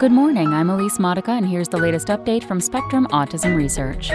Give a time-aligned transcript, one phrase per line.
[0.00, 4.10] Good morning, I'm Elise Modica, and here's the latest update from Spectrum Autism Research.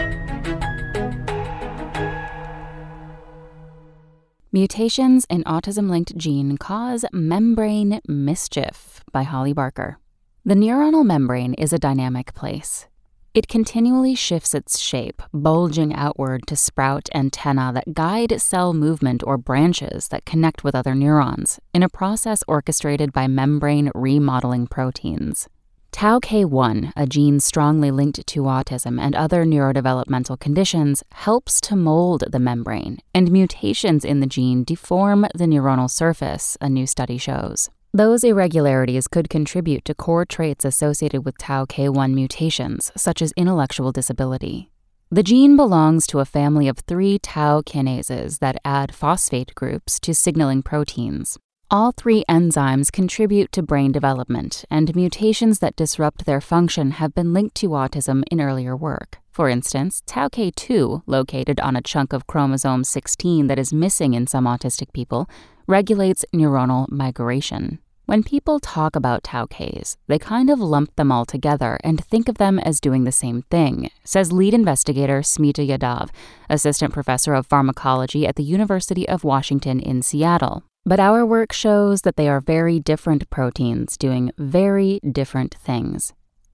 [4.51, 9.99] Mutations in autism linked gene cause membrane mischief by Holly Barker.
[10.43, 12.87] The neuronal membrane is a dynamic place.
[13.33, 19.37] It continually shifts its shape, bulging outward to sprout antennae that guide cell movement or
[19.37, 25.47] branches that connect with other neurons in a process orchestrated by membrane remodeling proteins.
[25.91, 32.39] TAOK1, a gene strongly linked to autism and other neurodevelopmental conditions, helps to mold the
[32.39, 37.69] membrane, and mutations in the gene deform the neuronal surface, a new study shows.
[37.93, 44.69] Those irregularities could contribute to core traits associated with TAOK1 mutations, such as intellectual disability.
[45.11, 50.13] The gene belongs to a family of three TAO kinases that add phosphate groups to
[50.13, 51.39] signaling proteins.
[51.71, 57.31] All three enzymes contribute to brain development, and mutations that disrupt their function have been
[57.31, 59.19] linked to autism in earlier work.
[59.29, 64.45] For instance, TAOK2, located on a chunk of chromosome 16 that is missing in some
[64.45, 65.29] autistic people,
[65.67, 67.77] regulates neuronal migration.
[68.07, 72.39] When people talk about TAOKs, they kind of lump them all together and think of
[72.39, 76.09] them as doing the same thing, says lead investigator Smita Yadav,
[76.49, 80.63] assistant professor of pharmacology at the University of Washington in Seattle.
[80.85, 86.13] But our work shows that they are very different proteins doing very different things.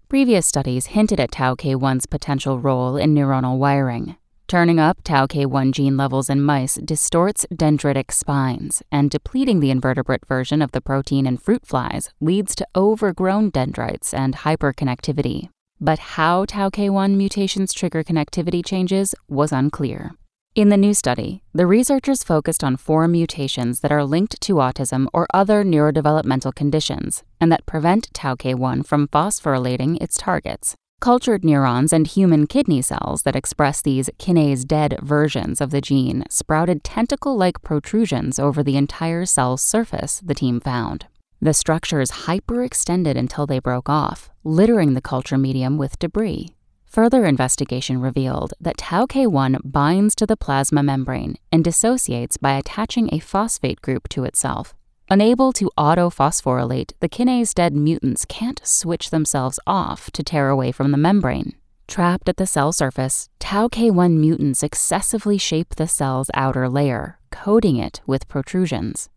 [0.09, 4.17] Previous studies hinted at TAOK1's potential role in neuronal wiring.
[4.47, 10.61] Turning up TAOK1 gene levels in mice distorts dendritic spines, and depleting the invertebrate version
[10.61, 15.49] of the protein in fruit flies leads to overgrown dendrites and hyperconnectivity.
[15.81, 20.11] But how TAOK1 mutations trigger connectivity changes was unclear.
[20.55, 25.05] In the new study, the researchers focused on four mutations that are linked to autism
[25.11, 30.73] or other neurodevelopmental conditions and that prevent TAOK1 from phosphorylating its targets.
[31.01, 36.23] Cultured neurons and human kidney cells that express these kinase dead versions of the gene
[36.29, 41.07] sprouted tentacle like protrusions over the entire cell's surface, the team found.
[41.41, 46.55] The structures hyperextended until they broke off, littering the culture medium with debris.
[46.95, 53.19] Further investigation revealed that TAOK1 binds to the plasma membrane and dissociates by attaching a
[53.19, 54.73] phosphate group to itself.
[55.09, 60.91] Unable to autophosphorylate, the kinase dead mutants can't switch themselves off to tear away from
[60.91, 61.57] the membrane.
[61.89, 67.99] Trapped at the cell surface, TAOK1 mutants excessively shape the cell's outer layer, coating it
[68.07, 69.09] with protrusions.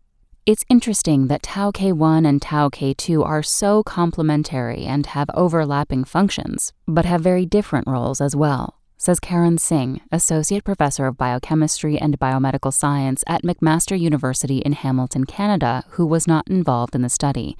[0.51, 7.21] It's interesting that TAOK1 and TAOK2 are so complementary and have overlapping functions, but have
[7.21, 13.23] very different roles as well, says Karun Singh, Associate Professor of Biochemistry and Biomedical Science
[13.27, 17.55] at McMaster University in Hamilton, Canada, who was not involved in the study.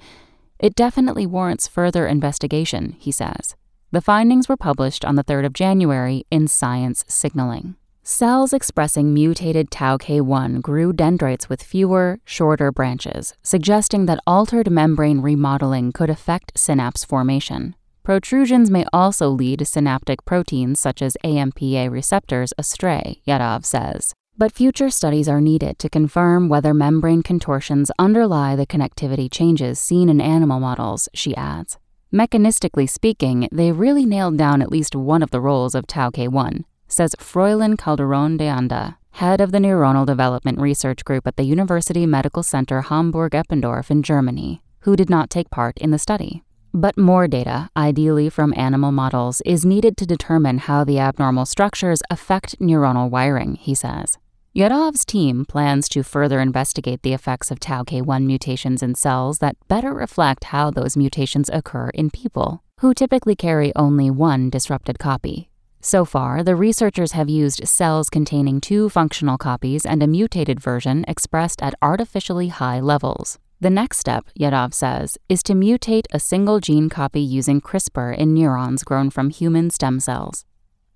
[0.58, 3.54] It definitely warrants further investigation, he says.
[3.92, 7.76] The findings were published on the 3rd of January in Science Signaling.
[8.12, 15.92] Cells expressing mutated TAOK1 grew dendrites with fewer, shorter branches, suggesting that altered membrane remodeling
[15.92, 17.76] could affect synapse formation.
[18.02, 24.12] Protrusions may also lead synaptic proteins such as AMPA receptors astray, Yadav says.
[24.36, 30.08] But future studies are needed to confirm whether membrane contortions underlie the connectivity changes seen
[30.08, 31.78] in animal models, she adds.
[32.12, 37.14] Mechanistically speaking, they really nailed down at least one of the roles of TAOK1 says
[37.18, 42.42] Froylan Calderon de Anda, head of the Neuronal Development Research Group at the University Medical
[42.42, 46.42] Center Hamburg-Eppendorf in Germany, who did not take part in the study.
[46.72, 52.00] But more data, ideally from animal models, is needed to determine how the abnormal structures
[52.10, 54.18] affect neuronal wiring, he says.
[54.54, 59.94] Yadav's team plans to further investigate the effects of TAOK1 mutations in cells that better
[59.94, 65.49] reflect how those mutations occur in people, who typically carry only one disrupted copy.
[65.82, 71.06] So far, the researchers have used cells containing two functional copies and a mutated version
[71.08, 73.38] expressed at artificially high levels.
[73.60, 78.34] The next step, Yadav says, is to mutate a single gene copy using CRISPR in
[78.34, 80.44] neurons grown from human stem cells.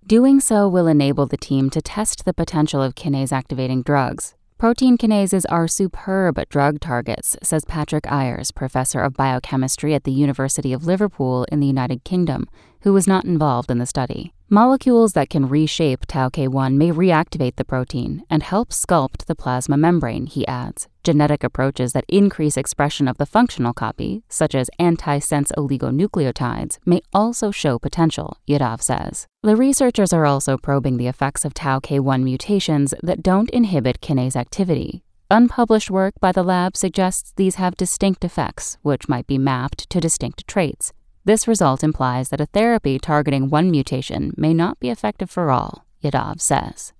[0.06, 4.34] Doing so will enable the team to test the potential of kinase activating drugs.
[4.56, 10.72] Protein kinases are superb drug targets, says Patrick Eyers, professor of biochemistry at the University
[10.72, 12.46] of Liverpool in the United Kingdom,
[12.84, 14.32] who was not involved in the study.
[14.50, 20.26] Molecules that can reshape TAOK1 may reactivate the protein and help sculpt the plasma membrane,
[20.26, 20.86] he adds.
[21.02, 27.50] Genetic approaches that increase expression of the functional copy, such as antisense oligonucleotides, may also
[27.50, 29.26] show potential, Yadav says.
[29.42, 35.02] The researchers are also probing the effects of TAOK1 mutations that don't inhibit kinase activity.
[35.30, 40.00] Unpublished work by the lab suggests these have distinct effects, which might be mapped to
[40.00, 40.92] distinct traits.
[41.26, 45.86] This result implies that a therapy targeting one mutation may not be effective for all,
[46.02, 46.92] Yadav says.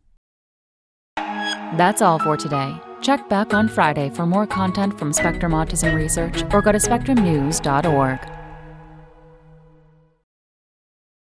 [1.16, 2.74] That's all for today.
[3.02, 8.33] Check back on Friday for more content from Spectrum Autism Research or go to spectrumnews.org.